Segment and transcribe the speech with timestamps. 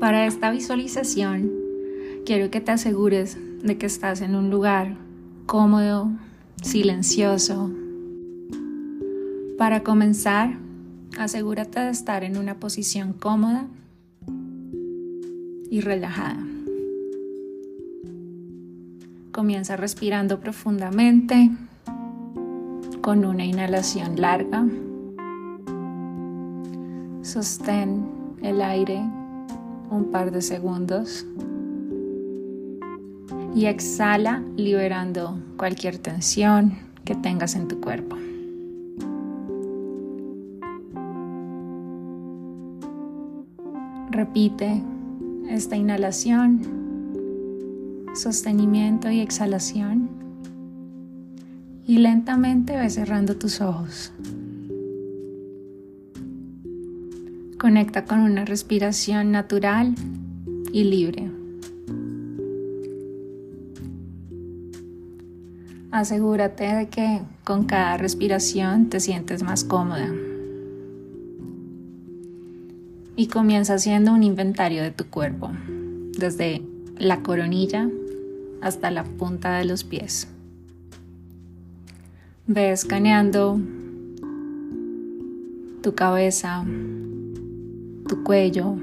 [0.00, 1.52] Para esta visualización,
[2.24, 4.96] quiero que te asegures de que estás en un lugar
[5.44, 6.10] cómodo,
[6.62, 7.70] silencioso.
[9.58, 10.56] Para comenzar,
[11.18, 13.66] asegúrate de estar en una posición cómoda
[15.70, 16.46] y relajada.
[19.32, 21.50] Comienza respirando profundamente
[23.02, 24.66] con una inhalación larga.
[27.20, 28.06] Sostén
[28.42, 29.19] el aire
[29.90, 31.26] un par de segundos
[33.54, 38.16] y exhala liberando cualquier tensión que tengas en tu cuerpo.
[44.10, 44.82] Repite
[45.48, 46.60] esta inhalación,
[48.14, 50.08] sostenimiento y exhalación
[51.86, 54.12] y lentamente ve cerrando tus ojos.
[57.60, 59.94] Conecta con una respiración natural
[60.72, 61.30] y libre.
[65.90, 70.08] Asegúrate de que con cada respiración te sientes más cómoda.
[73.14, 75.50] Y comienza haciendo un inventario de tu cuerpo,
[76.18, 76.62] desde
[76.96, 77.90] la coronilla
[78.62, 80.28] hasta la punta de los pies.
[82.46, 83.60] Ve escaneando
[85.82, 86.64] tu cabeza,
[88.10, 88.74] tu cuello,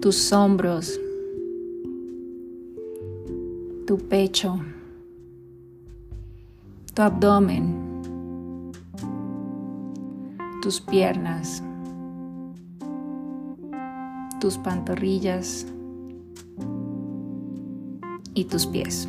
[0.00, 0.98] tus hombros,
[3.86, 4.58] tu pecho,
[6.94, 8.72] tu abdomen,
[10.62, 11.62] tus piernas,
[14.40, 15.66] tus pantorrillas
[18.32, 19.06] y tus pies.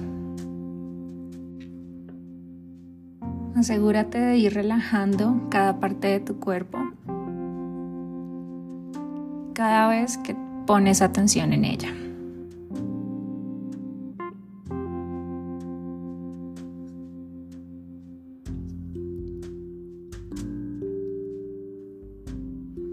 [3.56, 6.80] Asegúrate de ir relajando cada parte de tu cuerpo
[9.53, 11.93] cada vez que pones atención en ella.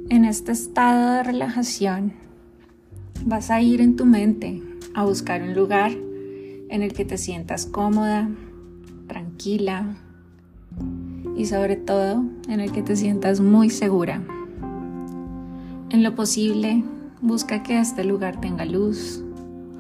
[0.08, 2.12] En este estado de relajación
[3.24, 4.62] vas a ir en tu mente
[4.94, 8.28] a buscar un lugar en el que te sientas cómoda,
[9.06, 9.96] tranquila
[11.36, 14.22] y sobre todo en el que te sientas muy segura.
[15.90, 16.84] En lo posible,
[17.20, 19.24] busca que este lugar tenga luz,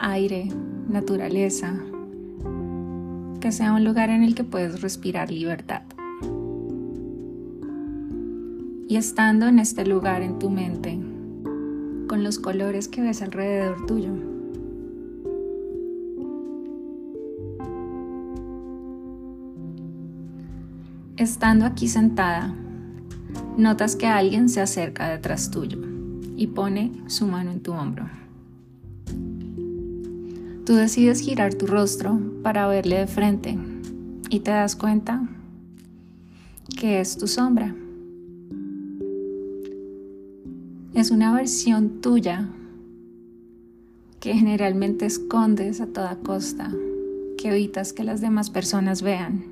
[0.00, 0.48] aire,
[0.88, 1.76] naturaleza,
[3.38, 5.82] que sea un lugar en el que puedes respirar libertad.
[8.88, 10.98] Y estando en este lugar en tu mente,
[12.08, 14.10] con los colores que ves alrededor tuyo,
[21.16, 22.52] estando aquí sentada,
[23.56, 25.89] notas que alguien se acerca detrás tuyo
[26.40, 28.08] y pone su mano en tu hombro.
[30.64, 33.58] Tú decides girar tu rostro para verle de frente
[34.30, 35.28] y te das cuenta
[36.78, 37.74] que es tu sombra.
[40.94, 42.48] Es una versión tuya
[44.18, 46.72] que generalmente escondes a toda costa,
[47.36, 49.44] que evitas que las demás personas vean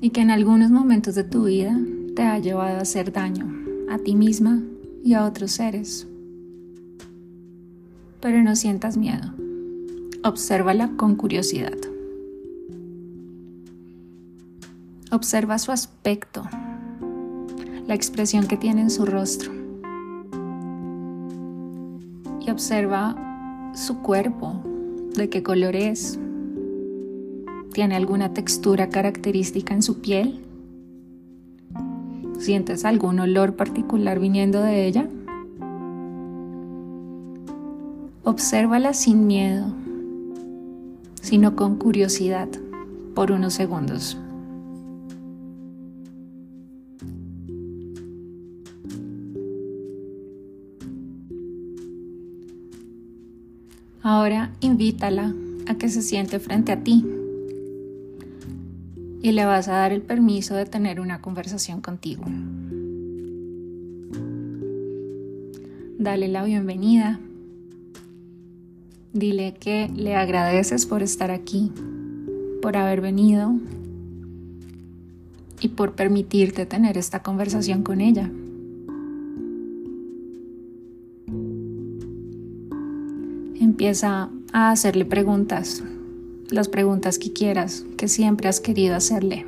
[0.00, 1.78] y que en algunos momentos de tu vida
[2.14, 3.46] te ha llevado a hacer daño
[3.90, 4.62] a ti misma
[5.06, 6.08] y a otros seres.
[8.20, 9.32] Pero no sientas miedo.
[10.24, 11.76] Obsérvala con curiosidad.
[15.12, 16.42] Observa su aspecto,
[17.86, 19.52] la expresión que tiene en su rostro.
[22.44, 23.14] Y observa
[23.76, 24.60] su cuerpo,
[25.14, 26.18] de qué color es.
[27.72, 30.45] ¿Tiene alguna textura característica en su piel?
[32.38, 35.08] ¿Sientes algún olor particular viniendo de ella?
[38.24, 39.66] Obsérvala sin miedo,
[41.22, 42.48] sino con curiosidad
[43.14, 44.18] por unos segundos.
[54.02, 55.34] Ahora invítala
[55.66, 57.04] a que se siente frente a ti
[59.26, 62.22] y le vas a dar el permiso de tener una conversación contigo.
[65.98, 67.18] Dale la bienvenida.
[69.12, 71.72] Dile que le agradeces por estar aquí,
[72.62, 73.56] por haber venido
[75.60, 78.30] y por permitirte tener esta conversación con ella.
[83.60, 85.82] Empieza a hacerle preguntas
[86.50, 89.46] las preguntas que quieras, que siempre has querido hacerle.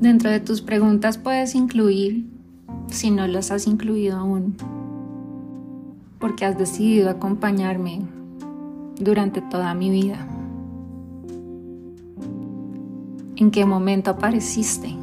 [0.00, 2.26] Dentro de tus preguntas puedes incluir,
[2.88, 4.56] si no las has incluido aún,
[6.18, 8.00] porque has decidido acompañarme
[8.98, 10.39] durante toda mi vida.
[13.40, 14.94] ¿En qué momento apareciste?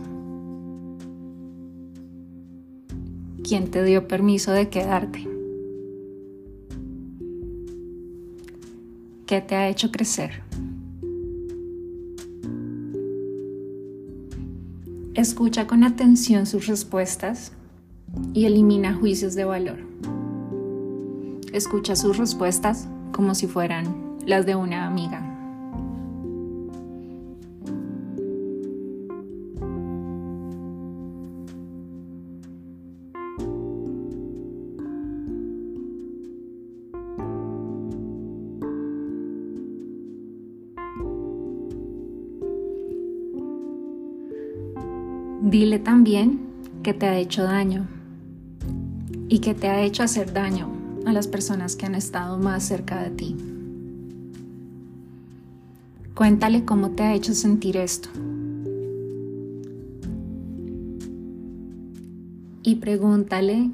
[3.44, 5.28] ¿Quién te dio permiso de quedarte?
[9.26, 10.44] ¿Qué te ha hecho crecer?
[15.16, 17.54] Escucha con atención sus respuestas
[18.36, 19.80] y elimina juicios de valor.
[21.54, 25.27] Escucha sus respuestas como si fueran las de una amiga.
[45.50, 46.42] Dile también
[46.84, 47.88] que te ha hecho daño
[49.30, 50.68] y que te ha hecho hacer daño
[51.06, 53.36] a las personas que han estado más cerca de ti.
[56.14, 58.10] Cuéntale cómo te ha hecho sentir esto.
[62.64, 63.72] Y pregúntale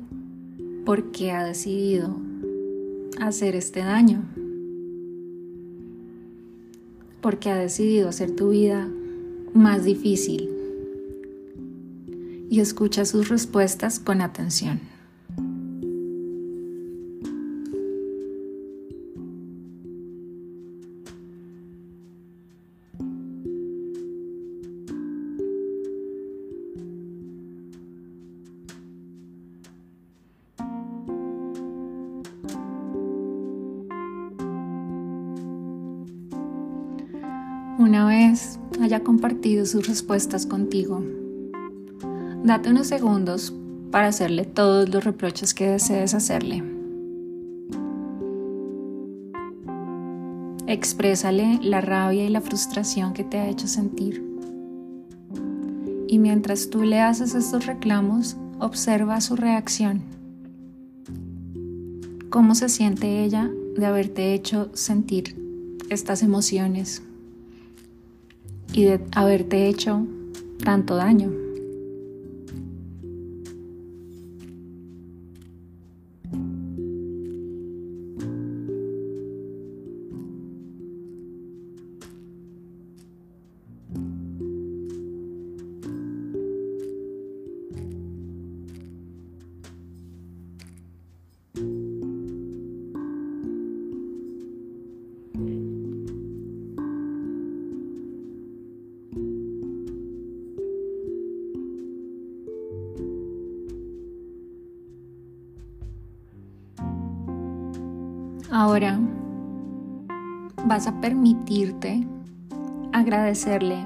[0.86, 2.16] por qué ha decidido
[3.20, 4.22] hacer este daño.
[7.20, 8.88] ¿Por qué ha decidido hacer tu vida
[9.56, 10.54] más difícil
[12.54, 14.80] y escucha sus respuestas con atención.
[37.80, 41.04] Una vez haya compartido sus respuestas contigo,
[42.44, 43.54] Date unos segundos
[43.90, 46.62] para hacerle todos los reproches que desees hacerle.
[50.68, 54.22] Exprésale la rabia y la frustración que te ha hecho sentir.
[56.10, 60.02] Y mientras tú le haces estos reclamos, observa su reacción.
[62.30, 65.38] ¿Cómo se siente ella de haberte hecho sentir
[65.90, 67.04] estas emociones
[68.74, 70.06] y de haberte hecho
[70.62, 71.43] tanto daño?
[108.56, 109.00] Ahora
[110.68, 112.06] vas a permitirte
[112.92, 113.84] agradecerle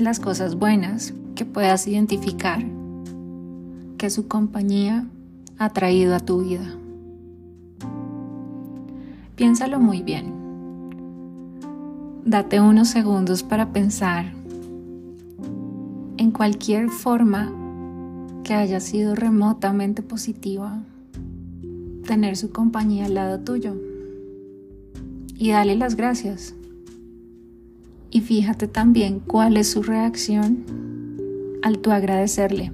[0.00, 2.64] las cosas buenas que puedas identificar
[3.96, 5.06] que su compañía
[5.58, 6.66] ha traído a tu vida.
[9.36, 10.34] Piénsalo muy bien.
[12.24, 14.32] Date unos segundos para pensar
[16.16, 17.52] en cualquier forma
[18.42, 20.82] que haya sido remotamente positiva
[22.02, 23.74] tener su compañía al lado tuyo.
[25.36, 26.54] Y dale las gracias.
[28.10, 30.64] Y fíjate también cuál es su reacción
[31.62, 32.72] al tu agradecerle.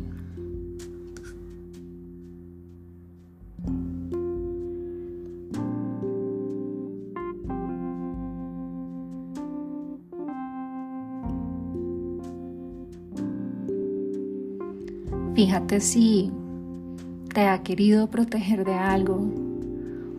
[15.34, 16.32] Fíjate si
[17.32, 19.30] te ha querido proteger de algo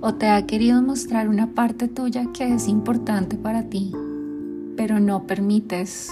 [0.01, 3.91] o te ha querido mostrar una parte tuya que es importante para ti,
[4.77, 6.11] pero no permites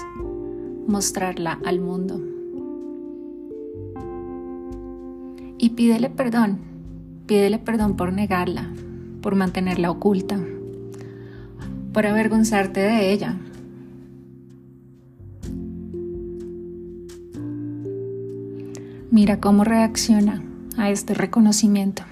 [0.88, 2.22] mostrarla al mundo.
[5.58, 6.60] Y pídele perdón,
[7.27, 8.70] pídele perdón por negarla,
[9.22, 10.39] por mantenerla oculta,
[11.94, 13.38] por avergonzarte de ella.
[19.10, 20.44] Mira cómo reacciona
[20.77, 22.03] a este reconocimiento.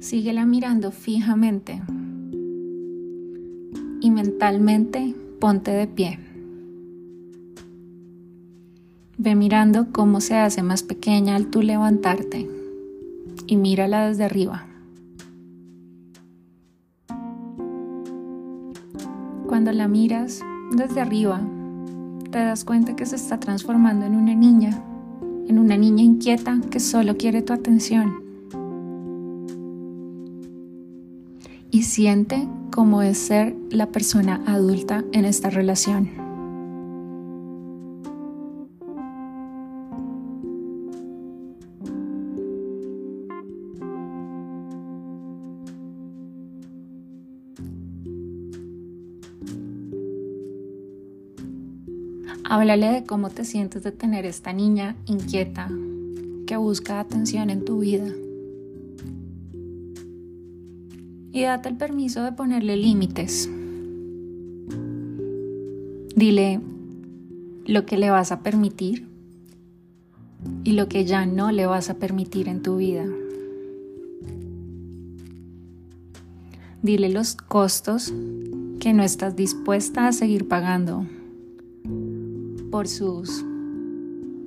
[0.00, 1.80] Síguela mirando fijamente
[4.00, 6.18] y mentalmente ponte de pie.
[9.16, 12.63] Ve mirando cómo se hace más pequeña al tú levantarte
[13.46, 14.66] y mírala desde arriba.
[19.46, 20.40] Cuando la miras
[20.72, 21.40] desde arriba,
[22.30, 24.82] te das cuenta que se está transformando en una niña,
[25.46, 28.24] en una niña inquieta que solo quiere tu atención.
[31.70, 36.23] Y siente cómo es ser la persona adulta en esta relación.
[52.54, 55.68] Háblale de cómo te sientes de tener esta niña inquieta
[56.46, 58.06] que busca atención en tu vida.
[61.32, 63.50] Y date el permiso de ponerle límites.
[66.14, 66.60] Dile
[67.66, 69.08] lo que le vas a permitir
[70.62, 73.04] y lo que ya no le vas a permitir en tu vida.
[76.82, 78.14] Dile los costos
[78.78, 81.04] que no estás dispuesta a seguir pagando
[82.74, 83.44] por sus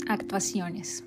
[0.09, 1.05] actuaciones.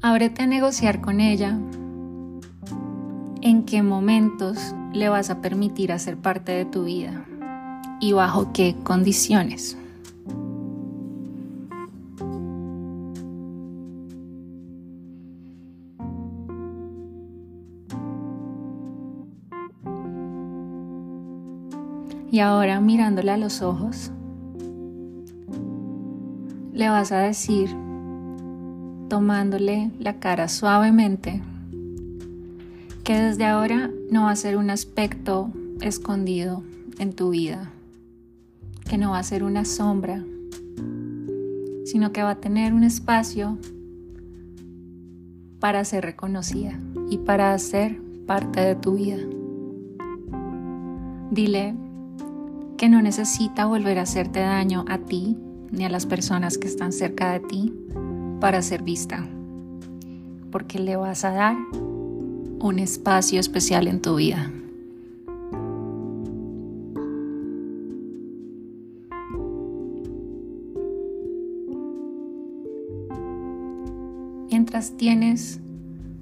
[0.00, 1.58] Ábrete a negociar con ella
[3.40, 4.58] en qué momentos
[4.92, 7.26] le vas a permitir hacer parte de tu vida
[8.00, 9.76] y bajo qué condiciones.
[22.32, 24.10] Y ahora mirándole a los ojos,
[26.72, 27.68] le vas a decir,
[29.10, 31.42] tomándole la cara suavemente,
[33.04, 35.50] que desde ahora no va a ser un aspecto
[35.82, 36.62] escondido
[36.98, 37.70] en tu vida,
[38.88, 40.24] que no va a ser una sombra,
[41.84, 43.58] sino que va a tener un espacio
[45.60, 49.18] para ser reconocida y para ser parte de tu vida.
[51.30, 51.74] Dile,
[52.82, 55.36] que no necesita volver a hacerte daño a ti
[55.70, 57.72] ni a las personas que están cerca de ti
[58.40, 59.24] para ser vista,
[60.50, 61.56] porque le vas a dar
[62.58, 64.50] un espacio especial en tu vida.
[74.50, 75.60] Mientras tienes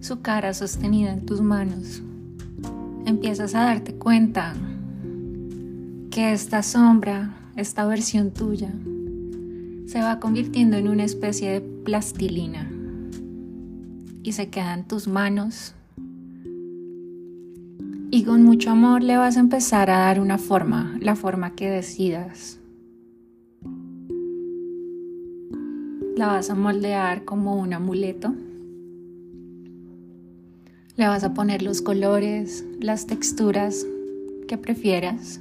[0.00, 2.02] su cara sostenida en tus manos,
[3.06, 4.54] empiezas a darte cuenta
[6.10, 8.72] que esta sombra, esta versión tuya,
[9.86, 12.68] se va convirtiendo en una especie de plastilina
[14.22, 15.74] y se queda en tus manos.
[18.10, 21.70] Y con mucho amor le vas a empezar a dar una forma, la forma que
[21.70, 22.58] decidas.
[26.16, 28.34] La vas a moldear como un amuleto.
[30.96, 33.86] Le vas a poner los colores, las texturas
[34.48, 35.40] que prefieras.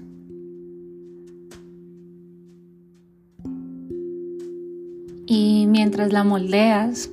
[5.31, 7.11] Y mientras la moldeas,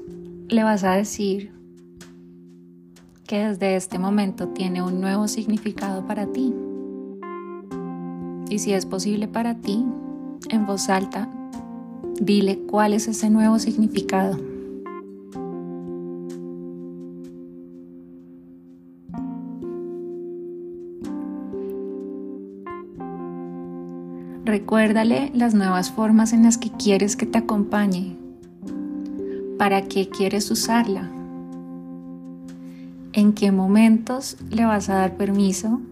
[0.49, 1.53] le vas a decir
[3.27, 6.55] que desde este momento tiene un nuevo significado para ti.
[8.49, 9.85] Y si es posible para ti,
[10.49, 11.29] en voz alta,
[12.19, 14.56] dile cuál es ese nuevo significado.
[24.59, 28.17] Recuérdale las nuevas formas en las que quieres que te acompañe.
[29.59, 31.11] ¿Para qué quieres usarla?
[33.13, 35.83] ¿En qué momentos le vas a dar permiso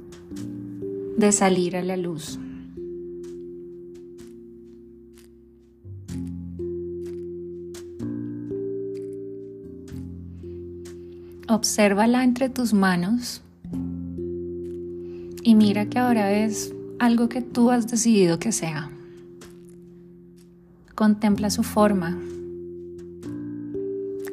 [1.19, 2.39] de salir a la luz?
[11.49, 13.43] Obsérvala entre tus manos
[15.43, 18.91] y mira que ahora es algo que tú has decidido que sea.
[20.95, 22.19] Contempla su forma.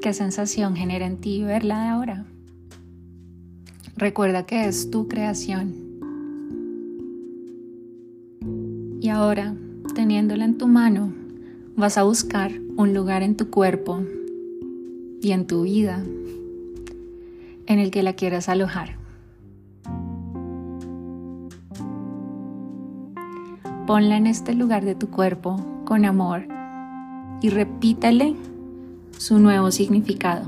[0.02, 2.26] ¿Qué sensación genera en ti verla de ahora?
[3.96, 5.74] Recuerda que es tu creación.
[9.00, 9.56] Y ahora,
[9.96, 11.14] teniéndola en tu mano,
[11.76, 14.04] vas a buscar un lugar en tu cuerpo
[15.22, 16.04] y en tu vida
[17.66, 19.01] en el que la quieras alojar.
[23.92, 26.46] Ponla en este lugar de tu cuerpo con amor
[27.42, 28.38] y repítale
[29.18, 30.46] su nuevo significado.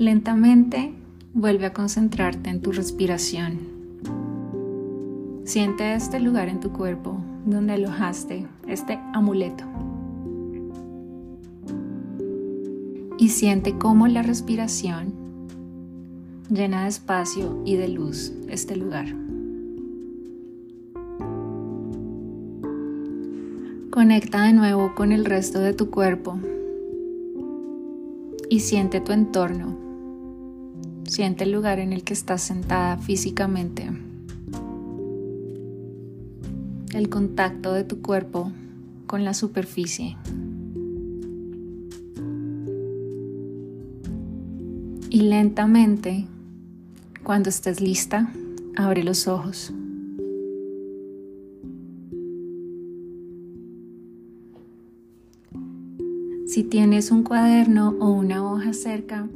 [0.00, 0.94] Lentamente
[1.34, 3.58] vuelve a concentrarte en tu respiración.
[5.44, 9.64] Siente este lugar en tu cuerpo donde alojaste este amuleto.
[13.18, 15.12] Y siente cómo la respiración
[16.48, 19.14] llena de espacio y de luz este lugar.
[23.90, 26.38] Conecta de nuevo con el resto de tu cuerpo
[28.48, 29.89] y siente tu entorno.
[31.10, 33.90] Siente el lugar en el que estás sentada físicamente.
[36.94, 38.52] El contacto de tu cuerpo
[39.08, 40.16] con la superficie.
[45.10, 46.28] Y lentamente,
[47.24, 48.32] cuando estés lista,
[48.76, 49.72] abre los ojos.
[56.46, 59.26] Si tienes un cuaderno o una hoja cerca,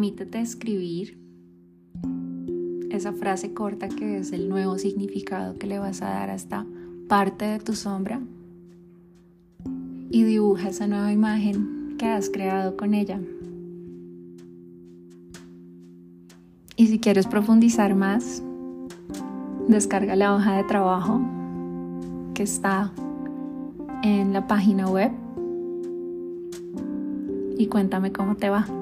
[0.00, 1.18] permítete escribir
[2.90, 6.64] esa frase corta que es el nuevo significado que le vas a dar a esta
[7.06, 8.18] parte de tu sombra
[10.08, 13.20] y dibuja esa nueva imagen que has creado con ella.
[16.76, 18.42] Y si quieres profundizar más,
[19.68, 21.20] descarga la hoja de trabajo
[22.32, 22.90] que está
[24.02, 25.12] en la página web
[27.58, 28.79] y cuéntame cómo te va.